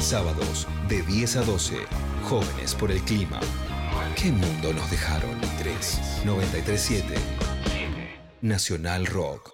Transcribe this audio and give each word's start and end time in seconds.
Sábados 0.00 0.66
de 0.88 1.02
10 1.02 1.36
a 1.36 1.42
12. 1.42 1.76
Jóvenes 2.22 2.74
por 2.74 2.90
el 2.92 3.02
clima. 3.02 3.40
¿Qué 4.16 4.30
mundo 4.30 4.72
nos 4.72 4.88
dejaron? 4.90 5.38
3 5.58 6.22
937 6.24 7.14
Nacional 8.40 9.06
Rock. 9.06 9.52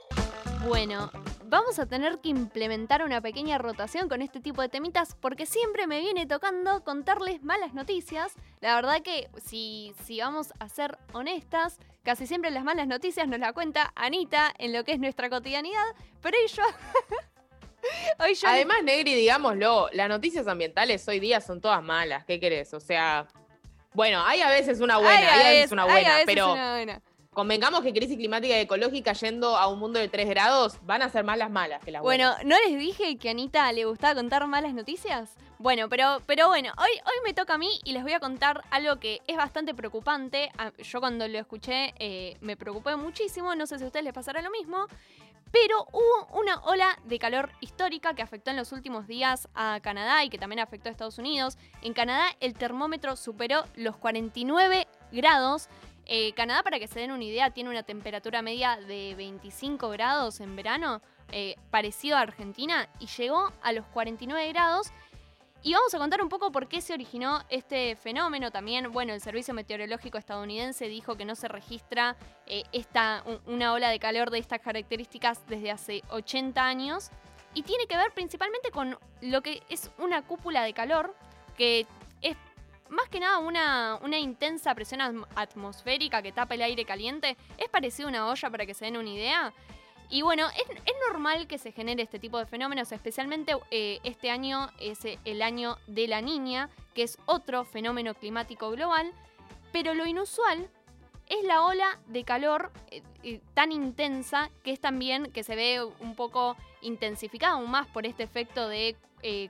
Bueno, 0.69 1.11
vamos 1.47 1.79
a 1.79 1.87
tener 1.87 2.19
que 2.21 2.29
implementar 2.29 3.03
una 3.03 3.23
pequeña 3.23 3.57
rotación 3.57 4.09
con 4.09 4.21
este 4.21 4.39
tipo 4.41 4.61
de 4.61 4.69
temitas 4.69 5.17
porque 5.19 5.47
siempre 5.47 5.87
me 5.87 6.01
viene 6.01 6.27
tocando 6.27 6.85
contarles 6.85 7.43
malas 7.43 7.73
noticias. 7.73 8.35
La 8.61 8.75
verdad 8.77 9.01
que 9.03 9.29
si, 9.45 9.95
si 10.05 10.21
vamos 10.21 10.53
a 10.61 10.69
ser 10.69 10.99
honestas, 11.15 11.79
casi 12.05 12.27
siempre 12.27 12.51
las 12.51 12.65
malas 12.65 12.87
noticias 12.87 13.27
nos 13.27 13.41
la 13.41 13.55
cuenta 13.55 13.93
Anita 13.97 14.53
en 14.59 14.75
lo 14.75 14.85
que 14.85 14.93
es 14.93 15.01
nuestra 15.01 15.31
cotidianidad, 15.31 15.95
pero 16.21 16.37
yo... 16.55 16.63
hoy 18.19 18.35
yo 18.35 18.49
Además, 18.49 18.83
Negri, 18.83 19.15
digámoslo, 19.15 19.89
las 19.93 20.09
noticias 20.09 20.47
ambientales 20.47 21.07
hoy 21.09 21.21
día 21.21 21.41
son 21.41 21.61
todas 21.61 21.83
malas. 21.83 22.25
¿Qué 22.25 22.41
querés? 22.41 22.73
O 22.75 22.81
sea, 22.81 23.27
bueno, 23.93 24.25
hay 24.25 24.41
a 24.41 24.49
veces 24.49 24.81
una 24.81 24.99
buena, 24.99 25.33
hay, 25.33 25.47
a 25.47 25.51
veces 25.51 25.73
una 25.73 25.85
buena, 25.85 26.13
veces 26.15 26.27
pero 26.27 26.53
una 26.53 26.73
buena. 26.75 27.03
convengamos 27.33 27.83
que 27.83 27.93
crisis 27.93 28.17
climática 28.17 28.57
y 28.57 28.61
ecológica 28.61 29.13
yendo 29.13 29.57
a 29.57 29.67
un 29.69 29.79
mundo 29.79 29.99
de 29.99 30.09
3 30.09 30.29
grados 30.29 30.79
van 30.83 31.03
a 31.03 31.09
ser 31.09 31.25
más 31.25 31.39
las 31.39 31.51
malas 31.51 31.83
que 31.85 31.91
las 31.91 32.03
Bueno, 32.03 32.35
buenas. 32.37 32.45
¿no 32.45 32.71
les 32.71 32.79
dije 32.79 33.17
que 33.17 33.29
a 33.29 33.31
Anita 33.33 33.71
le 33.73 33.85
gustaba 33.85 34.15
contar 34.15 34.47
malas 34.47 34.75
noticias? 34.75 35.35
Bueno, 35.59 35.89
pero, 35.89 36.21
pero 36.27 36.49
bueno, 36.49 36.73
hoy, 36.77 36.91
hoy 37.07 37.15
me 37.25 37.33
toca 37.33 37.55
a 37.55 37.59
mí 37.59 37.81
y 37.85 37.93
les 37.93 38.03
voy 38.03 38.13
a 38.13 38.21
contar 38.21 38.63
algo 38.71 38.97
que 38.99 39.23
es 39.27 39.37
bastante 39.37 39.73
preocupante. 39.75 40.51
Ah, 40.59 40.73
Yo 40.79 41.01
cuando 41.01 41.27
lo 41.29 41.39
escuché 41.39 41.95
eh, 41.99 42.37
me 42.41 42.57
preocupé 42.57 42.97
muchísimo, 42.97 43.55
no 43.55 43.67
sé 43.67 43.79
si 43.79 43.85
a 43.85 43.87
ustedes 43.87 44.05
les 44.05 44.13
pasará 44.13 44.43
lo 44.43 44.51
mismo, 44.51 44.87
pero 45.55 45.87
hubo 45.93 46.27
una 46.33 46.57
ola 46.65 46.99
de 47.05 47.17
calor 47.21 47.53
histórica 47.61 48.13
que 48.15 48.23
afectó 48.23 48.51
en 48.51 48.57
los 48.57 48.73
últimos 48.73 49.07
días 49.07 49.49
a 49.55 49.79
Canadá 49.85 50.25
y 50.25 50.29
que 50.29 50.37
también 50.37 50.59
afectó 50.59 50.89
a 50.89 50.91
Estados 50.91 51.19
Unidos. 51.19 51.59
En 51.81 51.93
Canadá 51.93 52.27
el 52.41 52.55
termómetro 52.55 53.15
superó 53.15 53.63
los 53.77 53.97
49 53.97 54.89
grados. 55.13 55.69
Eh, 56.07 56.33
Canadá, 56.33 56.65
para 56.65 56.81
que 56.81 56.89
se 56.89 56.99
den 56.99 57.13
una 57.13 57.23
idea, 57.23 57.51
tiene 57.51 57.71
una 57.71 57.85
temperatura 57.85 58.43
media 58.43 58.79
de 58.79 59.15
25 59.15 59.91
grados 59.91 60.41
en 60.41 60.57
verano, 60.57 61.01
eh, 61.31 61.55
parecido 61.71 62.17
a 62.17 62.23
Argentina, 62.23 62.89
y 62.99 63.07
llegó 63.07 63.53
a 63.63 63.71
los 63.71 63.87
49 63.87 64.49
grados. 64.49 64.89
Y 65.67 65.73
vamos 65.73 65.95
a 65.95 65.99
contar 65.99 66.21
un 66.23 66.29
poco 66.29 66.53
por 66.53 66.69
qué 66.69 66.83
se 66.83 66.93
originó 66.93 67.43
este 67.49 67.97
fenómeno. 67.97 68.51
También, 68.51 68.93
bueno, 68.93 69.15
el 69.15 69.21
Servicio 69.23 69.55
Meteorológico 69.55 70.19
estadounidense 70.19 70.89
dijo 70.89 71.17
que 71.17 71.25
no 71.25 71.35
se 71.35 71.49
registra 71.49 72.17
eh, 72.47 72.65
esta, 72.73 73.23
un- 73.25 73.41
una 73.47 73.73
ola 73.73 73.89
de 73.89 73.99
calor 73.99 74.31
de 74.31 74.39
estas 74.39 74.61
características 74.61 75.47
desde 75.49 75.71
hace 75.71 76.03
80 76.11 76.63
años. 76.63 77.11
Y 77.55 77.63
tiene 77.63 77.87
que 77.87 77.97
ver 77.97 78.13
principalmente 78.13 78.71
con 78.71 78.99
lo 79.23 79.41
que 79.41 79.63
es 79.71 79.91
una 79.97 80.21
cúpula 80.21 80.63
de 80.65 80.75
calor, 80.75 81.15
que 81.57 81.87
es 82.21 82.37
más 82.91 83.09
que 83.09 83.19
nada 83.21 83.39
una, 83.39 83.99
una 84.03 84.19
intensa 84.19 84.75
presión 84.75 85.01
atm- 85.01 85.27
atmosférica 85.35 86.21
que 86.21 86.33
tapa 86.33 86.57
el 86.57 86.63
aire 86.63 86.85
caliente. 86.85 87.39
Es 87.57 87.71
parecido 87.71 88.09
a 88.09 88.11
una 88.11 88.27
olla 88.29 88.51
para 88.51 88.67
que 88.67 88.75
se 88.75 88.85
den 88.85 88.99
una 88.99 89.09
idea. 89.09 89.55
Y 90.11 90.23
bueno, 90.23 90.49
es, 90.51 90.77
es 90.85 90.95
normal 91.11 91.47
que 91.47 91.59
se 91.59 91.73
genere 91.73 92.03
este 92.03 92.19
tipo 92.19 92.39
de 92.39 92.47
fenómenos, 92.47 92.93
especialmente 92.93 93.57
eh, 93.71 94.01
este 94.05 94.31
año 94.31 94.69
es 94.79 95.05
eh, 95.05 95.19
el 95.25 95.43
año 95.43 95.79
de 95.87 96.07
la 96.07 96.21
niña, 96.21 96.69
que 96.95 97.03
es 97.03 97.19
otro 97.27 97.65
fenómeno 97.65 98.15
climático 98.15 98.71
global, 98.71 99.13
pero 99.73 99.95
lo 99.95 100.07
inusual 100.07 100.69
es 101.27 101.43
la 101.45 101.63
ola 101.63 101.99
de 102.07 102.23
calor 102.23 102.71
eh, 102.91 103.41
tan 103.55 103.73
intensa 103.73 104.51
que 104.63 104.73
es 104.73 104.81
también 104.81 105.33
que 105.33 105.43
se 105.43 105.57
ve 105.57 105.83
un 105.83 106.15
poco 106.15 106.57
intensificada 106.83 107.55
aún 107.55 107.71
más 107.71 107.87
por 107.89 108.07
este 108.07 108.23
efecto 108.23 108.69
de 108.69 108.97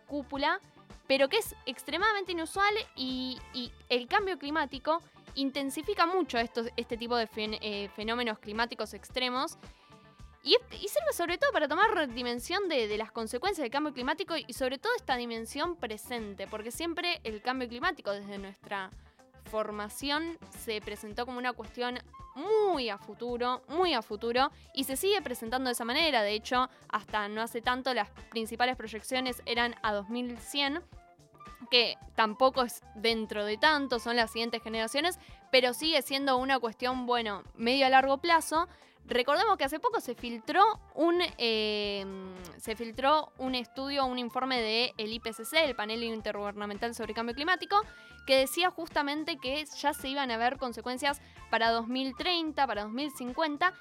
cúpula, 0.07 0.61
pero 1.09 1.29
que 1.29 1.39
es 1.39 1.57
extremadamente 1.67 2.31
inusual 2.31 2.73
y, 2.95 3.41
el 3.89 4.07
cambio 4.07 4.39
climático 4.39 5.03
intensifica 5.35 6.07
mucho 6.07 6.39
estos, 6.39 6.69
este 6.77 6.97
tipo 6.97 7.17
de 7.17 7.29
fen- 7.29 7.91
fenómenos 7.91 8.39
climáticos 8.39 8.95
extremos 8.95 9.59
y, 10.45 10.57
y 10.73 10.89
sirve 10.89 11.13
sobre 11.13 11.39
todo 11.39 11.51
para 11.53 11.67
tomar 11.67 12.13
dimensión 12.15 12.69
de, 12.69 12.87
de 12.87 12.99
las 12.99 13.11
consecuencias 13.11 13.65
del 13.65 13.73
cambio 13.73 13.93
climático 13.93 14.35
y 14.37 14.53
sobre 14.53 14.79
todo 14.79 14.93
esta 14.97 15.17
dimensión 15.17 15.77
presente, 15.77 16.47
porque 16.47 16.71
siempre 16.71 17.21
el 17.25 17.43
cambio 17.43 17.69
climático 17.69 18.13
desde 18.13 18.39
nuestra 18.39 18.91
formación 19.51 20.39
se 20.65 20.81
presentó 20.81 21.27
como 21.27 21.39
una 21.39 21.53
cuestión 21.53 21.99
muy 22.35 22.89
a 22.89 22.99
futuro, 22.99 23.63
muy 23.69 23.95
a 23.95 24.03
futuro, 24.03 24.51
y 24.75 24.85
se 24.85 24.97
sigue 24.97 25.23
presentando 25.23 25.69
de 25.69 25.73
esa 25.73 25.85
manera. 25.85 26.23
De 26.23 26.33
hecho, 26.33 26.69
hasta 26.89 27.29
no 27.29 27.43
hace 27.43 27.63
tanto 27.63 27.95
las 27.95 28.11
principales 28.31 28.77
proyecciones 28.77 29.43
eran 29.47 29.77
a 29.83 29.93
2100, 29.93 30.83
que 31.71 31.97
tampoco 32.15 32.63
es 32.63 32.83
dentro 32.95 33.45
de 33.45 33.57
tanto, 33.57 33.99
son 33.99 34.17
las 34.17 34.33
siguientes 34.33 34.63
generaciones, 34.63 35.19
pero 35.51 35.73
sigue 35.73 36.03
siendo 36.03 36.37
una 36.37 36.59
cuestión, 36.59 37.07
bueno, 37.07 37.43
medio 37.55 37.87
a 37.87 37.91
largo 37.91 38.19
plazo. 38.19 38.69
Recordemos 39.07 39.59
que 39.59 39.65
hace 39.65 39.81
poco 39.81 40.01
se 40.01 40.15
filtró 40.15 40.63
un 40.95 41.21
eh, 41.37 42.07
se 42.57 42.75
filtró 42.75 43.33
un 43.37 43.55
estudio, 43.55 44.07
un 44.07 44.19
informe 44.19 44.61
de 44.61 44.95
el 44.97 45.13
IPCC, 45.13 45.53
el 45.65 45.77
panel 45.77 46.03
intergubernamental 46.03 46.95
sobre 46.95 47.13
cambio 47.13 47.35
climático, 47.35 47.83
que 48.27 48.39
decía 48.39 48.71
justamente 48.71 49.37
que 49.37 49.65
ya 49.79 49.93
se 49.93 50.09
iban 50.09 50.31
a 50.31 50.39
ver 50.39 50.57
consecuencias 50.57 51.21
para 51.51 51.71
2030, 51.71 52.67
para 52.67 52.85
2050. 52.85 53.75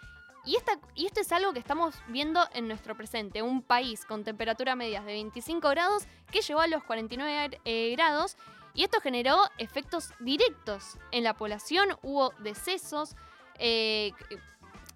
Y, 0.45 0.57
esta, 0.57 0.77
y 0.93 1.05
esto 1.05 1.21
es 1.21 1.31
algo 1.31 1.53
que 1.53 1.59
estamos 1.59 1.95
viendo 2.09 2.41
en 2.53 2.67
nuestro 2.67 2.97
presente, 2.97 3.41
un 3.41 3.61
país 3.61 4.03
con 4.05 4.25
temperatura 4.25 4.75
medias 4.75 5.05
de 5.05 5.13
25 5.13 5.69
grados 5.69 6.03
que 6.31 6.41
llegó 6.41 6.59
a 6.59 6.67
los 6.67 6.83
49 6.83 7.61
eh, 7.63 7.91
grados 7.95 8.35
y 8.73 8.83
esto 8.83 8.99
generó 8.99 9.37
efectos 9.57 10.09
directos 10.19 10.97
en 11.11 11.23
la 11.23 11.35
población, 11.35 11.97
hubo 12.01 12.31
decesos, 12.39 13.15
eh, 13.57 14.11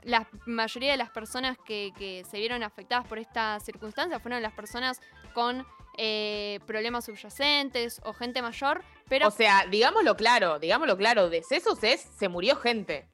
la 0.03 0.27
mayoría 0.45 0.91
de 0.91 0.97
las 0.97 1.09
personas 1.09 1.57
que, 1.65 1.91
que 1.97 2.23
se 2.29 2.39
vieron 2.39 2.63
afectadas 2.63 3.07
por 3.07 3.19
esta 3.19 3.59
circunstancia 3.59 4.19
fueron 4.19 4.41
las 4.41 4.53
personas 4.53 5.01
con 5.33 5.65
eh, 5.99 6.59
problemas 6.67 7.05
subyacentes 7.05 7.99
o 8.03 8.13
gente 8.13 8.43
mayor, 8.43 8.83
pero, 9.09 9.29
O 9.29 9.31
sea, 9.31 9.65
digámoslo 9.67 10.15
claro, 10.15 10.59
digámoslo 10.59 10.95
claro, 10.95 11.29
decesos 11.29 11.83
es, 11.83 12.01
se 12.17 12.29
murió 12.29 12.55
gente. 12.55 13.07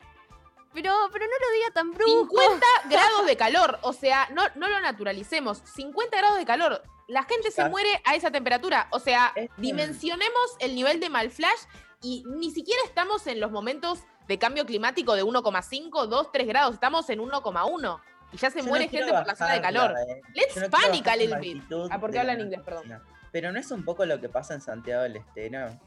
pero, 0.73 0.91
pero 1.11 1.25
no 1.25 1.31
lo 1.31 1.53
diga 1.53 1.71
tan 1.73 1.91
brusco. 1.91 2.41
50 2.41 2.65
grados 2.89 3.25
de 3.25 3.37
calor, 3.37 3.79
o 3.83 3.93
sea, 3.93 4.27
no, 4.33 4.43
no 4.55 4.67
lo 4.67 4.81
naturalicemos, 4.81 5.61
50 5.75 6.17
grados 6.17 6.37
de 6.37 6.45
calor. 6.45 6.83
La 7.07 7.23
gente 7.23 7.51
se 7.51 7.69
muere 7.69 7.89
a 8.03 8.15
esa 8.15 8.31
temperatura, 8.31 8.87
o 8.91 8.99
sea, 8.99 9.33
dimensionemos 9.57 10.55
el 10.59 10.75
nivel 10.75 10.99
de 10.99 11.09
malflash 11.09 11.61
y 12.01 12.25
ni 12.27 12.51
siquiera 12.51 12.81
estamos 12.85 13.27
en 13.27 13.39
los 13.39 13.51
momentos 13.51 13.99
de 14.27 14.39
cambio 14.39 14.65
climático 14.65 15.15
de 15.15 15.23
1,5, 15.23 16.07
2, 16.07 16.31
3 16.31 16.47
grados, 16.47 16.73
estamos 16.75 17.09
en 17.09 17.19
1,1 17.19 18.01
y 18.31 18.37
ya 18.37 18.49
se 18.49 18.59
Yo 18.59 18.67
muere 18.67 18.87
gente 18.87 19.11
por 19.11 19.27
la 19.27 19.35
zona 19.35 19.53
de 19.53 19.61
calor. 19.61 19.93
eh. 20.07 20.21
Let's 20.33 20.57
no 20.57 20.69
panic 20.69 21.07
a 21.07 21.15
little 21.15 21.39
bit. 21.39 21.63
Ah, 21.91 21.99
porque 21.99 22.19
hablan 22.19 22.37
la 22.37 22.43
inglés, 22.43 22.61
perdón. 22.61 23.01
Pero 23.31 23.51
no 23.51 23.59
es 23.59 23.71
un 23.71 23.83
poco 23.85 24.05
lo 24.05 24.19
que 24.19 24.29
pasa 24.29 24.53
en 24.53 24.61
Santiago 24.61 25.03
del 25.03 25.17
Estero. 25.17 25.79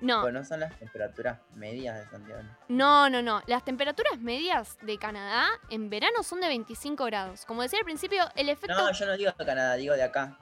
No, 0.00 0.30
no 0.30 0.44
son 0.44 0.60
las 0.60 0.74
temperaturas 0.78 1.40
medias 1.54 1.98
de 1.98 2.10
Santiago 2.10 2.40
no, 2.68 3.10
no, 3.10 3.20
no. 3.20 3.42
Las 3.46 3.64
temperaturas 3.64 4.18
medias 4.18 4.78
de 4.80 4.98
Canadá 4.98 5.46
en 5.68 5.90
verano 5.90 6.22
son 6.22 6.40
de 6.40 6.48
25 6.48 7.04
grados. 7.04 7.44
Como 7.44 7.60
decía 7.60 7.80
al 7.80 7.84
principio, 7.84 8.24
el 8.34 8.48
efecto... 8.48 8.74
No, 8.74 8.92
yo 8.92 9.06
no 9.06 9.16
digo 9.18 9.32
de 9.38 9.44
Canadá, 9.44 9.74
digo 9.74 9.94
de 9.94 10.02
acá. 10.02 10.38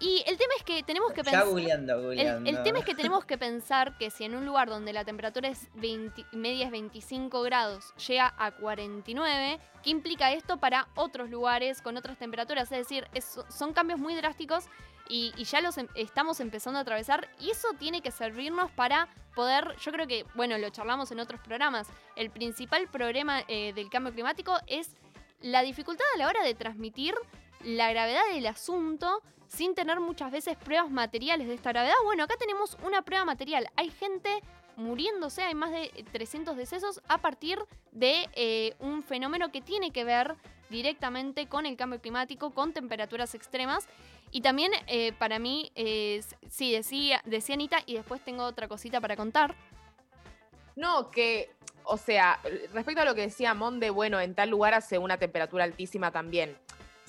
Y 0.00 0.22
el 0.26 0.36
tema 0.36 0.52
es 0.58 0.64
que 0.64 0.82
tenemos 0.82 1.12
que 1.12 1.22
pensar... 1.22 1.46
googleando, 1.46 1.94
El, 1.94 2.02
googleando. 2.02 2.50
el 2.50 2.62
tema 2.62 2.78
es 2.80 2.84
que 2.84 2.94
tenemos 2.94 3.24
que 3.24 3.38
pensar 3.38 3.96
que 3.96 4.10
si 4.10 4.24
en 4.24 4.34
un 4.34 4.44
lugar 4.44 4.68
donde 4.68 4.92
la 4.92 5.04
temperatura 5.04 5.48
es 5.48 5.68
20 5.74 6.26
media 6.32 6.66
es 6.66 6.70
25 6.72 7.42
grados 7.42 7.94
llega 8.06 8.34
a 8.36 8.50
49, 8.52 9.60
¿qué 9.82 9.90
implica 9.90 10.32
esto 10.32 10.56
para 10.58 10.88
otros 10.96 11.30
lugares 11.30 11.80
con 11.80 11.96
otras 11.96 12.18
temperaturas? 12.18 12.70
Es 12.72 12.78
decir, 12.78 13.08
es- 13.14 13.38
son 13.48 13.72
cambios 13.72 13.98
muy 14.00 14.14
drásticos 14.14 14.64
y, 15.08 15.32
y 15.36 15.44
ya 15.44 15.60
los 15.60 15.78
em- 15.78 15.88
estamos 15.94 16.40
empezando 16.40 16.78
a 16.78 16.82
atravesar 16.82 17.28
y 17.40 17.50
eso 17.50 17.68
tiene 17.78 18.02
que 18.02 18.10
servirnos 18.10 18.70
para 18.72 19.08
poder, 19.34 19.76
yo 19.80 19.92
creo 19.92 20.06
que, 20.06 20.24
bueno, 20.34 20.58
lo 20.58 20.70
charlamos 20.70 21.10
en 21.12 21.20
otros 21.20 21.40
programas, 21.40 21.88
el 22.16 22.30
principal 22.30 22.88
problema 22.88 23.42
eh, 23.48 23.72
del 23.74 23.90
cambio 23.90 24.12
climático 24.12 24.58
es 24.66 24.90
la 25.40 25.62
dificultad 25.62 26.06
a 26.14 26.18
la 26.18 26.28
hora 26.28 26.42
de 26.42 26.54
transmitir 26.54 27.14
la 27.64 27.90
gravedad 27.90 28.22
del 28.32 28.46
asunto 28.46 29.22
sin 29.48 29.74
tener 29.74 30.00
muchas 30.00 30.30
veces 30.32 30.56
pruebas 30.56 30.90
materiales 30.90 31.46
de 31.46 31.54
esta 31.54 31.70
gravedad. 31.70 31.94
Bueno, 32.04 32.24
acá 32.24 32.34
tenemos 32.38 32.76
una 32.84 33.02
prueba 33.02 33.24
material. 33.24 33.68
Hay 33.76 33.90
gente 33.90 34.28
muriéndose, 34.76 35.42
hay 35.42 35.54
más 35.54 35.70
de 35.70 36.04
300 36.12 36.56
decesos 36.56 37.00
a 37.08 37.18
partir 37.18 37.58
de 37.92 38.28
eh, 38.34 38.74
un 38.80 39.02
fenómeno 39.02 39.52
que 39.52 39.60
tiene 39.60 39.92
que 39.92 40.04
ver 40.04 40.34
directamente 40.70 41.46
con 41.46 41.66
el 41.66 41.76
cambio 41.76 42.00
climático, 42.00 42.50
con 42.50 42.72
temperaturas 42.72 43.34
extremas. 43.34 43.86
Y 44.30 44.40
también 44.40 44.72
eh, 44.88 45.12
para 45.12 45.38
mí, 45.38 45.70
sí, 46.48 46.72
decía, 46.72 47.22
decía 47.24 47.54
Anita, 47.54 47.78
y 47.86 47.94
después 47.94 48.20
tengo 48.24 48.44
otra 48.44 48.66
cosita 48.66 49.00
para 49.00 49.14
contar. 49.14 49.54
No, 50.74 51.10
que, 51.10 51.50
o 51.84 51.96
sea, 51.96 52.40
respecto 52.72 53.02
a 53.02 53.04
lo 53.04 53.14
que 53.14 53.22
decía 53.22 53.54
Monde, 53.54 53.90
bueno, 53.90 54.20
en 54.20 54.34
tal 54.34 54.50
lugar 54.50 54.74
hace 54.74 54.98
una 54.98 55.18
temperatura 55.18 55.64
altísima 55.64 56.10
también. 56.10 56.56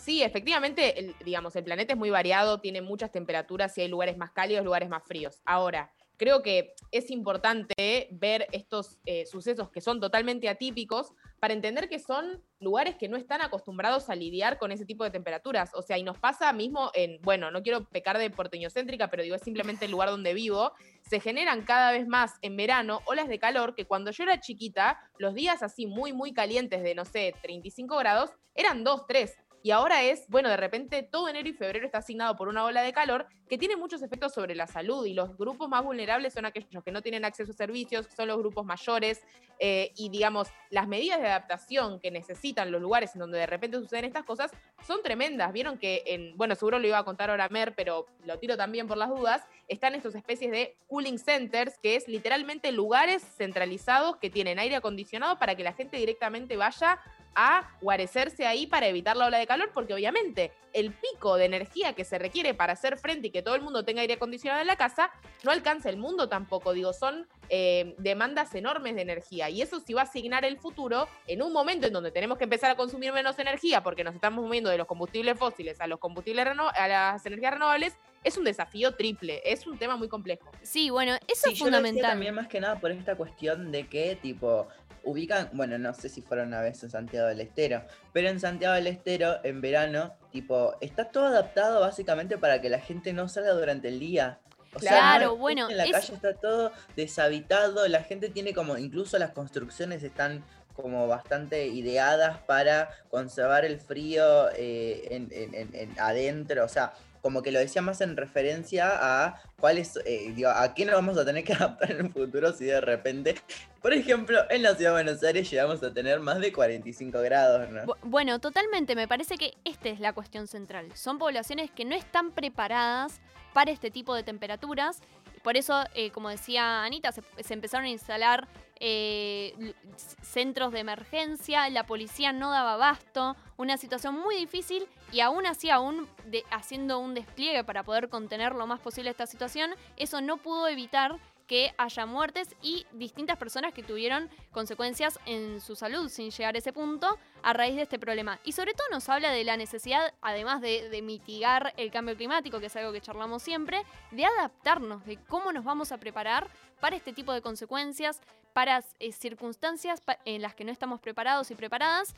Sí, 0.05 0.21
efectivamente, 0.21 0.99
el- 0.99 1.15
digamos, 1.25 1.55
el 1.55 1.63
planeta 1.63 1.93
es 1.93 1.97
muy 1.97 2.11
variado, 2.11 2.61
tiene 2.61 2.79
muchas 2.79 3.11
temperaturas 3.11 3.75
y 3.75 3.81
hay 3.81 3.87
lugares 3.87 4.17
más 4.17 4.29
cálidos, 4.29 4.63
lugares 4.63 4.87
más 4.87 5.03
fríos. 5.03 5.41
Ahora, 5.45 5.91
creo 6.15 6.43
que 6.43 6.75
es 6.91 7.09
importante 7.09 8.07
ver 8.11 8.45
estos 8.51 8.99
eh, 9.07 9.25
sucesos 9.25 9.71
que 9.71 9.81
son 9.81 9.99
totalmente 9.99 10.47
atípicos 10.47 11.11
para 11.39 11.55
entender 11.55 11.89
que 11.89 11.97
son 11.97 12.43
lugares 12.59 12.95
que 12.97 13.09
no 13.09 13.17
están 13.17 13.41
acostumbrados 13.41 14.09
a 14.11 14.15
lidiar 14.15 14.59
con 14.59 14.71
ese 14.71 14.85
tipo 14.85 15.03
de 15.03 15.09
temperaturas. 15.09 15.71
O 15.73 15.81
sea, 15.81 15.97
y 15.97 16.03
nos 16.03 16.19
pasa 16.19 16.53
mismo 16.53 16.91
en, 16.93 17.19
bueno, 17.23 17.49
no 17.49 17.63
quiero 17.63 17.89
pecar 17.89 18.19
de 18.19 18.29
porteñocéntrica, 18.29 19.09
pero 19.09 19.23
digo, 19.23 19.35
es 19.35 19.41
simplemente 19.41 19.85
el 19.85 19.91
lugar 19.91 20.09
donde 20.09 20.35
vivo, 20.35 20.71
se 21.09 21.19
generan 21.19 21.63
cada 21.63 21.91
vez 21.91 22.07
más 22.07 22.33
en 22.43 22.55
verano 22.55 23.01
olas 23.05 23.27
de 23.27 23.39
calor 23.39 23.73
que 23.73 23.85
cuando 23.85 24.11
yo 24.11 24.23
era 24.23 24.39
chiquita, 24.39 24.99
los 25.17 25.33
días 25.33 25.63
así 25.63 25.87
muy, 25.87 26.13
muy 26.13 26.31
calientes 26.31 26.83
de, 26.83 26.93
no 26.93 27.05
sé, 27.05 27.33
35 27.41 27.97
grados, 27.97 28.29
eran 28.53 28.83
2, 28.83 29.05
3. 29.07 29.35
Y 29.65 29.71
ahora 29.71 30.03
es, 30.03 30.27
bueno, 30.27 30.47
de 30.47 30.57
repente 30.57 31.01
todo 31.01 31.27
enero 31.27 31.49
y 31.49 31.53
febrero 31.53 31.87
está 31.87 31.97
asignado 31.97 32.35
por 32.35 32.49
una 32.49 32.63
ola 32.65 32.83
de 32.83 32.93
calor 32.93 33.25
que 33.49 33.57
tiene 33.57 33.75
muchos 33.75 34.03
efectos 34.03 34.31
sobre 34.31 34.53
la 34.53 34.67
salud 34.67 35.07
y 35.07 35.15
los 35.15 35.35
grupos 35.37 35.67
más 35.67 35.83
vulnerables 35.83 36.33
son 36.33 36.45
aquellos 36.45 36.83
que 36.83 36.91
no 36.91 37.01
tienen 37.01 37.25
acceso 37.25 37.51
a 37.51 37.55
servicios, 37.55 38.07
son 38.15 38.27
los 38.27 38.37
grupos 38.37 38.63
mayores 38.63 39.23
eh, 39.57 39.91
y 39.95 40.09
digamos, 40.09 40.49
las 40.69 40.87
medidas 40.87 41.19
de 41.19 41.29
adaptación 41.29 41.99
que 41.99 42.11
necesitan 42.11 42.71
los 42.71 42.79
lugares 42.79 43.15
en 43.15 43.21
donde 43.21 43.39
de 43.39 43.47
repente 43.47 43.79
suceden 43.79 44.05
estas 44.05 44.23
cosas 44.23 44.51
son 44.85 45.01
tremendas. 45.01 45.51
Vieron 45.51 45.79
que, 45.79 46.03
en, 46.05 46.37
bueno, 46.37 46.53
seguro 46.53 46.77
lo 46.77 46.85
iba 46.85 46.99
a 46.99 47.03
contar 47.03 47.31
ahora 47.31 47.49
Mer, 47.49 47.73
pero 47.75 48.05
lo 48.23 48.37
tiro 48.37 48.57
también 48.57 48.85
por 48.85 48.97
las 48.97 49.09
dudas, 49.09 49.41
están 49.67 49.95
estas 49.95 50.13
especies 50.13 50.51
de 50.51 50.77
cooling 50.87 51.17
centers, 51.17 51.79
que 51.79 51.95
es 51.95 52.07
literalmente 52.07 52.71
lugares 52.71 53.23
centralizados 53.35 54.17
que 54.17 54.29
tienen 54.29 54.59
aire 54.59 54.75
acondicionado 54.75 55.39
para 55.39 55.55
que 55.55 55.63
la 55.63 55.73
gente 55.73 55.97
directamente 55.97 56.55
vaya 56.55 56.99
a 57.35 57.69
guarecerse 57.81 58.45
ahí 58.45 58.65
para 58.67 58.87
evitar 58.87 59.15
la 59.17 59.27
ola 59.27 59.37
de 59.37 59.45
calor, 59.47 59.71
porque 59.73 59.93
obviamente 59.93 60.51
el 60.73 60.91
pico 60.93 61.37
de 61.37 61.45
energía 61.45 61.93
que 61.93 62.03
se 62.03 62.17
requiere 62.17 62.53
para 62.53 62.73
hacer 62.73 62.97
frente 62.97 63.27
y 63.27 63.31
que 63.31 63.41
todo 63.41 63.55
el 63.55 63.61
mundo 63.61 63.85
tenga 63.85 64.01
aire 64.01 64.15
acondicionado 64.15 64.61
en 64.61 64.67
la 64.67 64.75
casa 64.75 65.09
no 65.43 65.51
alcanza 65.51 65.89
el 65.89 65.97
mundo 65.97 66.27
tampoco. 66.27 66.73
Digo, 66.73 66.91
son 66.93 67.27
eh, 67.49 67.95
demandas 67.97 68.53
enormes 68.55 68.95
de 68.95 69.01
energía 69.01 69.49
y 69.49 69.61
eso 69.61 69.79
sí 69.79 69.93
va 69.93 70.01
a 70.01 70.03
asignar 70.05 70.43
el 70.43 70.57
futuro 70.57 71.07
en 71.27 71.41
un 71.41 71.53
momento 71.53 71.87
en 71.87 71.93
donde 71.93 72.11
tenemos 72.11 72.37
que 72.37 72.43
empezar 72.45 72.71
a 72.71 72.75
consumir 72.75 73.13
menos 73.13 73.37
energía 73.39 73.83
porque 73.83 74.03
nos 74.03 74.15
estamos 74.15 74.43
moviendo 74.43 74.69
de 74.69 74.77
los 74.77 74.87
combustibles 74.87 75.37
fósiles 75.37 75.79
a 75.79 75.87
los 75.87 75.99
combustibles 75.99 76.45
a 76.47 76.87
las 76.87 77.25
energías 77.25 77.53
renovables. 77.53 77.93
Es 78.23 78.37
un 78.37 78.43
desafío 78.43 78.95
triple, 78.95 79.41
es 79.45 79.67
un 79.67 79.77
tema 79.77 79.95
muy 79.97 80.09
complejo. 80.09 80.51
Sí, 80.63 80.89
bueno, 80.89 81.13
eso 81.27 81.41
Sí, 81.45 81.53
es 81.53 81.59
yo 81.59 81.65
lo 81.65 81.71
decía 81.71 81.77
fundamental. 81.77 82.11
también 82.11 82.33
más 82.35 82.47
que 82.47 82.59
nada 82.59 82.79
por 82.79 82.91
esta 82.91 83.15
cuestión 83.15 83.71
de 83.71 83.87
que, 83.87 84.15
tipo, 84.15 84.67
ubican, 85.05 85.49
bueno, 85.53 85.77
no 85.77 85.93
sé 85.93 86.09
si 86.09 86.21
fueron 86.21 86.47
una 86.49 86.61
vez 86.61 86.83
en 86.83 86.89
Santiago 86.89 87.27
del 87.27 87.41
Estero, 87.41 87.83
pero 88.11 88.29
en 88.29 88.39
Santiago 88.39 88.75
del 88.75 88.87
Estero, 88.87 89.37
en 89.43 89.61
verano, 89.61 90.13
tipo, 90.31 90.75
está 90.81 91.05
todo 91.11 91.27
adaptado 91.27 91.79
básicamente 91.79 92.37
para 92.37 92.59
que 92.61 92.69
la 92.69 92.79
gente 92.79 93.13
no 93.13 93.27
salga 93.29 93.51
durante 93.53 93.87
el 93.87 93.99
día. 93.99 94.39
O 94.73 94.79
sea, 94.79 94.91
no 94.91 94.97
Claro, 94.97 95.29
gente 95.29 95.39
bueno, 95.41 95.69
En 95.69 95.77
la 95.77 95.85
es- 95.85 95.91
calle 95.91 96.13
está 96.15 96.33
todo 96.33 96.71
deshabitado, 96.95 97.87
la 97.87 98.03
gente 98.03 98.29
tiene 98.29 98.53
como, 98.53 98.77
incluso 98.77 99.17
las 99.17 99.31
construcciones 99.31 100.03
están 100.03 100.43
como 100.75 101.07
bastante 101.07 101.67
ideadas 101.67 102.39
para 102.39 102.89
conservar 103.09 103.63
el 103.63 103.79
frío 103.79 104.49
eh, 104.57 105.07
en, 105.11 105.29
en- 105.31 105.55
en- 105.55 105.73
en- 105.75 105.99
adentro, 105.99 106.65
o 106.65 106.67
sea, 106.67 106.91
como 107.25 107.41
que 107.41 107.51
lo 107.51 107.57
decía 107.57 107.81
más 107.81 108.01
en 108.01 108.15
referencia 108.15 108.91
a 109.01 109.41
cuáles, 109.59 109.97
eh, 110.05 110.31
digo, 110.35 110.51
a 110.51 110.75
qué 110.75 110.85
nos 110.85 110.93
vamos 110.93 111.17
a 111.17 111.25
tener 111.25 111.43
que 111.43 111.53
adaptar 111.59 111.89
en 111.93 112.05
el 112.05 112.11
futuro 112.13 112.53
si 112.53 112.65
de 112.65 112.79
repente, 112.79 113.33
por 113.81 113.93
ejemplo, 113.93 114.41
en 114.51 114.61
la 114.61 114.75
ciudad 114.75 114.91
de 114.95 115.03
Buenos 115.03 115.23
Aires 115.23 115.49
llegamos 115.49 115.81
a 115.81 115.91
tener 115.91 116.19
más 116.19 116.37
de 116.39 116.53
45 116.53 117.19
grados, 117.21 117.67
¿no? 117.71 117.81
Bu- 117.81 117.97
Bueno, 118.03 118.37
totalmente, 118.37 118.95
me 118.95 119.07
parece 119.07 119.39
que 119.39 119.55
esta 119.63 119.89
es 119.89 119.99
la 119.99 120.13
cuestión 120.13 120.45
central. 120.45 120.95
Son 120.95 121.17
poblaciones 121.17 121.71
que 121.71 121.83
no 121.83 121.95
están 121.95 122.29
preparadas 122.29 123.19
para 123.55 123.71
este 123.71 123.89
tipo 123.89 124.13
de 124.13 124.21
temperaturas. 124.21 124.99
Por 125.43 125.57
eso, 125.57 125.83
eh, 125.95 126.11
como 126.11 126.29
decía 126.29 126.83
Anita, 126.83 127.11
se 127.11 127.53
empezaron 127.55 127.87
a 127.87 127.89
instalar 127.89 128.47
eh, 128.79 129.73
centros 130.21 130.71
de 130.71 130.79
emergencia, 130.79 131.69
la 131.69 131.85
policía 131.85 132.33
no 132.33 132.51
daba 132.51 132.73
abasto, 132.73 133.35
una 133.57 133.77
situación 133.77 134.19
muy 134.19 134.35
difícil 134.35 134.87
y 135.11 135.21
aún 135.21 135.45
así, 135.45 135.69
aún 135.69 136.07
de- 136.25 136.43
haciendo 136.51 136.99
un 136.99 137.13
despliegue 137.13 137.63
para 137.63 137.83
poder 137.83 138.09
contener 138.09 138.53
lo 138.53 138.67
más 138.67 138.79
posible 138.79 139.09
esta 139.09 139.27
situación, 139.27 139.71
eso 139.97 140.21
no 140.21 140.37
pudo 140.37 140.67
evitar 140.67 141.17
que 141.47 141.73
haya 141.77 142.05
muertes 142.05 142.55
y 142.61 142.85
distintas 142.93 143.37
personas 143.37 143.73
que 143.73 143.83
tuvieron 143.83 144.29
consecuencias 144.51 145.19
en 145.25 145.61
su 145.61 145.75
salud 145.75 146.09
sin 146.09 146.31
llegar 146.31 146.55
a 146.55 146.57
ese 146.57 146.73
punto 146.73 147.17
a 147.43 147.53
raíz 147.53 147.75
de 147.75 147.83
este 147.83 147.99
problema. 147.99 148.39
Y 148.43 148.53
sobre 148.53 148.73
todo 148.73 148.87
nos 148.91 149.07
habla 149.09 149.31
de 149.31 149.43
la 149.43 149.57
necesidad, 149.57 150.13
además 150.21 150.61
de, 150.61 151.01
mitigar 151.03 151.73
el 151.77 151.91
cambio 151.91 152.15
climático, 152.15 152.59
que 152.59 152.65
es 152.67 152.75
algo 152.75 152.91
que 152.91 153.01
charlamos 153.01 153.43
siempre, 153.43 153.83
de 154.11 154.25
adaptarnos, 154.25 155.05
de 155.05 155.17
cómo 155.27 155.51
nos 155.51 155.63
vamos 155.63 155.91
a 155.91 155.97
preparar 155.97 156.47
para 156.79 156.95
este 156.95 157.13
tipo 157.13 157.31
de 157.33 157.41
consecuencias, 157.41 158.21
para 158.53 158.83
eh, 158.99 159.11
circunstancias 159.11 160.01
en 160.23 160.41
las 160.41 160.55
que 160.55 160.63
no 160.63 160.71
estamos 160.71 160.99
preparados 160.99 161.51
y 161.51 161.55
preparadas. 161.55 162.15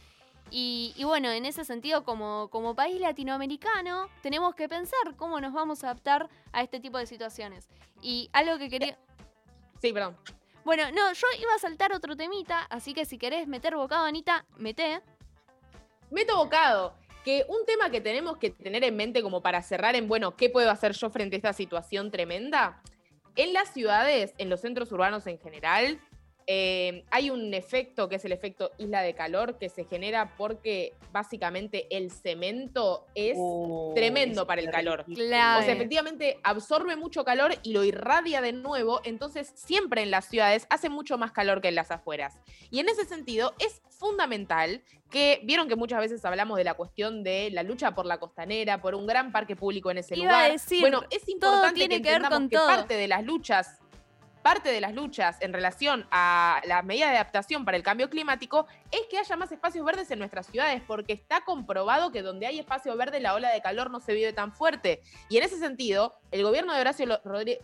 Y, 0.50 0.94
y 0.96 1.04
bueno, 1.04 1.30
en 1.32 1.46
ese 1.46 1.66
sentido, 1.66 2.04
como, 2.04 2.50
como 2.50 2.76
país 2.76 3.00
latinoamericano, 3.00 4.08
tenemos 4.22 4.56
que 4.56 4.70
pensar 4.70 5.16
cómo 5.16 5.42
nos 5.42 5.54
vamos 5.54 5.84
a 5.84 5.88
adaptar 5.88 6.30
a 6.54 6.64
este 6.64 6.80
tipo 6.80 6.98
de 6.98 7.06
situaciones. 7.06 7.68
Y 8.02 8.30
algo 8.34 8.58
que 8.58 8.70
quería... 8.70 8.98
Sí, 9.82 9.92
perdón. 9.92 10.18
Bueno, 10.64 10.84
no, 10.92 11.14
yo 11.14 11.28
iba 11.40 11.54
a 11.56 11.60
saltar 11.60 11.94
otro 11.94 12.16
temita, 12.16 12.64
así 12.64 12.94
que 12.94 13.06
si 13.06 13.18
querés 13.18 13.48
meter 13.48 13.76
bocado, 13.76 14.06
Anita, 14.06 14.46
meté. 14.58 15.02
Meto 16.12 16.36
bocado. 16.36 16.94
Que 17.24 17.46
un 17.48 17.66
tema 17.66 17.90
que 17.90 18.02
tenemos 18.02 18.38
que 18.38 18.50
tener 18.50 18.84
en 18.84 18.96
mente 18.96 19.22
como 19.22 19.42
para 19.42 19.62
cerrar 19.62 19.96
en, 19.96 20.08
bueno, 20.08 20.36
¿qué 20.36 20.50
puedo 20.50 20.70
hacer 20.72 20.94
yo 20.94 21.10
frente 21.10 21.36
a 21.36 21.40
esta 21.40 21.54
situación 21.54 22.12
tremenda? 22.12 22.82
En 23.36 23.54
las 23.54 23.74
ciudades, 23.74 24.34
en 24.38 24.50
los 24.50 24.62
centros 24.62 24.92
urbanos 24.92 25.28
en 25.28 25.38
general, 25.40 26.02
eh, 26.50 27.04
hay 27.12 27.30
un 27.30 27.54
efecto 27.54 28.08
que 28.08 28.16
es 28.16 28.24
el 28.24 28.32
efecto 28.32 28.72
isla 28.78 29.02
de 29.02 29.14
calor 29.14 29.58
que 29.58 29.68
se 29.68 29.84
genera 29.84 30.34
porque 30.38 30.94
básicamente 31.12 31.88
el 31.90 32.10
cemento 32.10 33.06
es 33.16 33.36
Uh, 33.38 33.94
tremendo 33.94 34.48
para 34.48 34.62
el 34.62 34.70
calor. 34.70 35.04
Claro. 35.14 35.60
O 35.60 35.64
sea, 35.64 35.74
efectivamente 35.74 36.40
absorbe 36.44 36.96
mucho 36.96 37.26
calor 37.26 37.54
y 37.64 37.74
lo 37.74 37.84
irradia 37.84 38.40
de 38.40 38.54
nuevo, 38.54 39.02
entonces 39.04 39.52
siempre 39.56 40.02
en 40.02 40.10
las 40.10 40.26
ciudades 40.26 40.68
hace 40.70 40.90
mucho 40.90 41.18
más 41.18 41.34
calor 41.34 41.62
que 41.62 41.68
en 41.68 41.76
las 41.76 41.92
afueras. 41.92 42.40
Y 42.72 42.80
en 42.80 42.88
ese 42.88 43.04
sentido 43.04 43.54
es 43.60 43.82
fundamental 43.90 44.82
que, 45.12 45.42
vieron 45.44 45.68
que 45.68 45.76
muchas 45.76 46.00
veces 46.00 46.24
hablamos 46.24 46.58
de 46.58 46.64
la 46.64 46.76
cuestión 46.76 47.24
de 47.24 47.50
la 47.52 47.64
lucha 47.64 47.94
por 47.94 48.06
la 48.06 48.20
costanera, 48.20 48.82
por 48.82 48.96
un 48.96 49.06
gran 49.06 49.32
parque 49.34 49.56
público 49.58 49.92
en 49.92 49.98
ese 49.98 50.18
Iba 50.18 50.30
a 50.32 50.38
lugar. 50.44 50.52
decir, 50.54 50.80
bueno, 50.82 51.04
es 51.10 51.28
importante 51.28 51.76
tiene 51.76 51.98
que 51.98 52.02
que 52.04 52.10
ver 52.10 52.18
entendamos 52.18 52.40
con 52.40 52.50
que 52.50 52.56
todo. 52.56 52.68
parte 52.68 52.94
de 52.96 53.08
las 53.08 53.24
luchas 53.24 53.80
parte 54.48 54.72
de 54.72 54.80
las 54.80 54.94
luchas 54.94 55.36
en 55.42 55.52
relación 55.52 56.08
a 56.10 56.62
las 56.64 56.82
medidas 56.86 57.10
de 57.12 57.18
adaptación 57.18 57.66
para 57.66 57.76
el 57.76 57.84
cambio 57.84 58.10
climático 58.10 58.66
es 58.92 59.02
que 59.12 59.18
haya 59.20 59.36
más 59.36 59.52
espacios 59.52 59.86
verdes 59.86 60.10
en 60.10 60.20
nuestras 60.20 60.48
ciudades, 60.48 60.82
porque 60.88 61.12
está 61.12 61.42
comprobado 61.42 62.14
que 62.14 62.22
donde 62.22 62.48
hay 62.48 62.58
espacio 62.58 62.96
verde 62.96 63.20
la 63.20 63.34
ola 63.34 63.50
de 63.52 63.62
calor 63.62 63.92
no 63.92 64.00
se 64.00 64.14
vive 64.14 64.32
tan 64.32 64.54
fuerte. 64.54 65.02
Y 65.28 65.36
en 65.36 65.44
ese 65.44 65.60
sentido, 65.60 66.14
el 66.32 66.44
gobierno 66.44 66.74
de 66.74 66.80
Horacio 66.80 67.20
Rodríguez... 67.26 67.60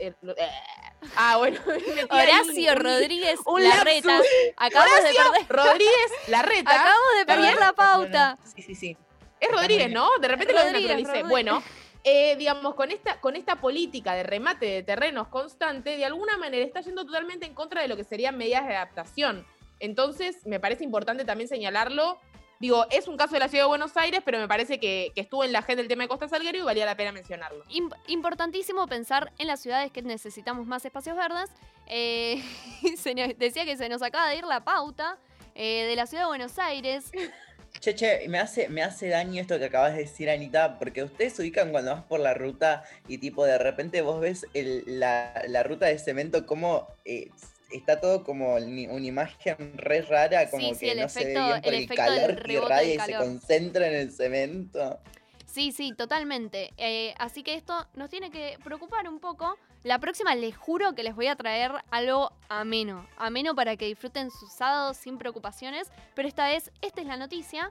ah, 1.16 1.38
bueno. 1.38 1.58
metí 1.66 1.90
ahí 1.90 2.04
un- 2.04 2.12
Horacio 2.12 2.72
un- 2.74 2.80
Rodríguez 2.80 3.40
un 3.46 3.64
Larreta. 3.64 4.20
Acabamos 4.58 5.04
de 5.04 5.14
perder. 5.14 5.48
Rodríguez 5.48 6.12
Larreta. 6.28 6.70
Acabamos 6.72 7.14
de 7.16 7.22
¿Está 7.22 7.36
perder 7.36 7.56
la 7.62 7.72
pauta. 7.72 8.38
Sí, 8.44 8.62
sí, 8.62 8.76
sí. 8.76 8.98
Es 9.40 9.50
Rodríguez, 9.50 9.90
¿no? 9.90 10.10
De 10.20 10.28
repente 10.28 10.52
lo 10.52 10.60
Rodríguez, 10.60 10.98
desnaturalicé. 10.98 11.08
Rodríguez. 11.24 11.30
Bueno, 11.30 11.64
eh, 12.04 12.36
digamos, 12.38 12.76
con 12.76 12.92
esta, 12.92 13.20
con 13.22 13.36
esta 13.36 13.58
política 13.62 14.14
de 14.14 14.24
remate 14.24 14.66
de 14.66 14.84
terrenos 14.84 15.28
constante, 15.30 15.98
de 15.98 16.06
alguna 16.06 16.38
manera 16.38 16.66
está 16.66 16.82
yendo 16.82 17.06
totalmente 17.06 17.46
en 17.46 17.54
contra 17.54 17.82
de 17.82 17.88
lo 17.88 17.96
que 17.96 18.04
serían 18.04 18.38
medidas 18.38 18.68
de 18.68 18.76
adaptación. 18.76 19.46
Entonces, 19.80 20.46
me 20.46 20.60
parece 20.60 20.84
importante 20.84 21.26
también 21.26 21.48
señalarlo. 21.48 22.18
Digo, 22.60 22.86
es 22.92 23.10
un 23.10 23.18
caso 23.18 23.34
de 23.34 23.40
la 23.40 23.50
ciudad 23.50 23.66
de 23.66 23.68
Buenos 23.68 23.98
Aires, 23.98 24.22
pero 24.24 24.38
me 24.40 24.48
parece 24.48 24.80
que, 24.80 25.12
que 25.16 25.22
estuvo 25.22 25.44
en 25.44 25.52
la 25.52 25.60
agenda 25.60 25.82
el 25.82 25.90
tema 25.90 26.04
de 26.04 26.08
Costa 26.08 26.30
Salguero 26.30 26.58
y 26.58 26.62
valía 26.62 26.86
la 26.86 26.96
pena 26.96 27.12
mencionarlo. 27.12 27.66
Im- 27.66 27.94
importantísimo 28.08 28.88
pensar 28.88 29.34
en 29.38 29.48
las 29.48 29.62
ciudades 29.62 29.92
que 29.92 30.02
necesitamos 30.02 30.66
más 30.66 30.86
espacios 30.86 31.18
verdes. 31.18 31.50
Eh, 31.88 32.42
decía 33.38 33.66
que 33.66 33.76
se 33.76 33.90
nos 33.90 34.02
acaba 34.02 34.30
de 34.30 34.38
ir 34.38 34.46
la 34.46 34.64
pauta 34.64 35.18
eh, 35.56 35.86
de 35.88 35.96
la 35.98 36.06
ciudad 36.06 36.24
de 36.24 36.28
Buenos 36.28 36.58
Aires. 36.60 37.12
Che, 37.80 37.94
che, 37.96 38.28
me 38.30 38.40
hace, 38.40 38.70
me 38.70 38.82
hace 38.82 39.10
daño 39.10 39.42
esto 39.42 39.60
que 39.60 39.66
acabas 39.66 39.94
de 39.94 40.00
decir, 40.04 40.30
Anita, 40.30 40.80
porque 40.80 41.04
ustedes 41.04 41.34
se 41.34 41.42
ubican 41.42 41.72
cuando 41.72 41.92
vas 41.94 42.04
por 42.06 42.20
la 42.22 42.34
ruta 42.34 42.84
y 43.10 43.18
tipo 43.18 43.44
de 43.46 43.58
repente 43.58 44.02
vos 44.02 44.22
ves 44.22 44.46
el- 44.54 44.84
la, 45.00 45.44
la 45.48 45.64
ruta 45.64 45.88
de 45.88 46.00
cemento 46.00 46.46
como 46.46 46.88
eh, 47.04 47.30
está 47.72 48.00
todo 48.00 48.24
como 48.24 48.56
una 48.56 49.06
imagen 49.06 49.78
re 49.78 50.02
rara, 50.02 50.50
como 50.50 50.70
Sí, 50.70 50.76
sí, 50.76 50.86
que 50.86 50.96
no 51.02 51.10
se 51.10 51.26
ve 51.26 51.34
bien 51.34 51.62
por 51.62 51.74
el 51.74 51.88
calor 51.88 52.42
que 52.44 52.54
irradia 52.54 52.94
y 52.96 53.00
se 53.00 53.16
concentra 53.16 53.88
en 53.88 53.96
el 53.96 54.12
cemento. 54.12 55.00
Sí, 55.46 55.72
sí, 55.72 55.94
totalmente. 55.94 56.74
Eh, 56.78 57.14
así 57.18 57.44
que 57.44 57.56
esto 57.56 57.88
nos 57.96 58.10
tiene 58.10 58.32
que 58.32 58.58
preocupar 58.64 59.08
un 59.10 59.20
poco. 59.20 59.58
La 59.84 60.00
próxima 60.00 60.34
les 60.34 60.56
juro 60.56 60.96
que 60.96 61.04
les 61.04 61.14
voy 61.14 61.28
a 61.28 61.36
traer 61.36 61.74
algo 61.92 62.32
ameno. 62.48 63.06
Ameno 63.18 63.54
para 63.54 63.76
que 63.76 63.86
disfruten 63.86 64.32
sus 64.32 64.50
sábados 64.50 64.96
sin 64.96 65.18
preocupaciones. 65.18 65.92
Pero 66.16 66.30
esta 66.30 66.48
vez, 66.48 66.72
esta 66.82 67.02
es 67.02 67.08
la 67.08 67.18
noticia. 67.18 67.70